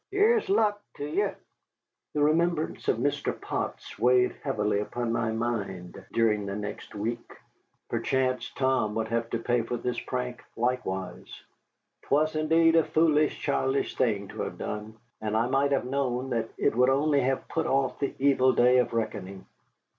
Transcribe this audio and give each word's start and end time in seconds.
"Here's 0.09 0.49
luck 0.49 0.81
to 0.95 1.05
ye!" 1.05 1.29
The 2.15 2.23
remembrance 2.23 2.87
of 2.87 2.97
Mr. 2.97 3.39
Potts 3.39 3.99
weighed 3.99 4.31
heavily 4.41 4.79
upon 4.79 5.11
my 5.11 5.31
mind 5.31 6.03
during 6.11 6.47
the 6.47 6.55
next 6.55 6.95
week. 6.95 7.37
Perchance 7.87 8.49
Tom 8.55 8.95
would 8.95 9.09
have 9.09 9.29
to 9.29 9.37
pay 9.37 9.61
for 9.61 9.77
this 9.77 9.99
prank 9.99 10.43
likewise. 10.57 11.43
'Twas 12.01 12.35
indeed 12.35 12.75
a 12.75 12.83
foolish, 12.83 13.39
childish 13.41 13.95
thing 13.95 14.27
to 14.29 14.41
have 14.41 14.57
done, 14.57 14.95
and 15.21 15.37
I 15.37 15.45
might 15.45 15.71
have 15.71 15.85
known 15.85 16.31
that 16.31 16.49
it 16.57 16.75
would 16.75 16.89
only 16.89 17.19
have 17.21 17.47
put 17.47 17.67
off 17.67 17.99
the 17.99 18.15
evil 18.17 18.53
day 18.53 18.79
of 18.79 18.93
reckoning. 18.93 19.45